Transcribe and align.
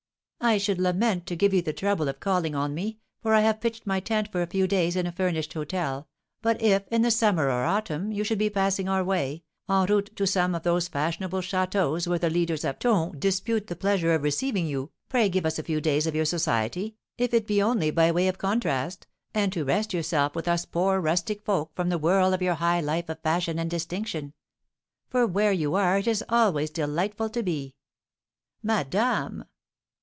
"I 0.43 0.57
should 0.57 0.79
lament 0.79 1.27
to 1.27 1.35
give 1.35 1.53
you 1.53 1.61
the 1.61 1.71
trouble 1.71 2.07
of 2.09 2.19
calling 2.19 2.55
on 2.55 2.73
me, 2.73 2.97
for 3.21 3.35
I 3.35 3.41
have 3.41 3.61
pitched 3.61 3.85
my 3.85 3.99
tent 3.99 4.31
for 4.31 4.41
a 4.41 4.47
few 4.47 4.65
days 4.65 4.95
in 4.95 5.05
a 5.05 5.11
furnished 5.11 5.53
hôtel; 5.53 6.07
but 6.41 6.59
if, 6.59 6.87
in 6.87 7.03
the 7.03 7.11
summer 7.11 7.45
or 7.51 7.63
autumn, 7.63 8.11
you 8.11 8.23
should 8.23 8.39
be 8.39 8.49
passing 8.49 8.89
our 8.89 9.03
way, 9.03 9.43
en 9.69 9.85
route 9.85 10.09
to 10.15 10.25
some 10.25 10.55
of 10.55 10.63
those 10.63 10.87
fashionable 10.87 11.41
châteaus 11.41 12.07
where 12.07 12.17
the 12.17 12.31
leaders 12.31 12.65
of 12.65 12.79
ton 12.79 13.11
dispute 13.19 13.67
the 13.67 13.75
pleasure 13.75 14.15
of 14.15 14.23
receiving 14.23 14.65
you, 14.65 14.89
pray 15.09 15.29
give 15.29 15.45
us 15.45 15.59
a 15.59 15.63
few 15.63 15.79
days 15.79 16.07
of 16.07 16.15
your 16.15 16.25
society, 16.25 16.95
if 17.19 17.35
it 17.35 17.45
be 17.45 17.61
only 17.61 17.91
by 17.91 18.11
way 18.11 18.27
of 18.27 18.39
contrast, 18.39 19.05
and 19.35 19.53
to 19.53 19.63
rest 19.63 19.93
yourself 19.93 20.33
with 20.33 20.47
us 20.47 20.65
poor 20.65 20.99
rustic 20.99 21.45
folk 21.45 21.69
from 21.75 21.89
the 21.89 21.99
whirl 21.99 22.33
of 22.33 22.41
your 22.41 22.55
high 22.55 22.81
life 22.81 23.07
of 23.09 23.19
fashion 23.21 23.59
and 23.59 23.69
distinction; 23.69 24.33
for 25.07 25.27
where 25.27 25.51
you 25.53 25.75
are 25.75 25.99
it 25.99 26.07
is 26.07 26.23
always 26.29 26.71
delightful 26.71 27.29
to 27.29 27.43
be." 27.43 27.75
"Madame!" 28.63 29.45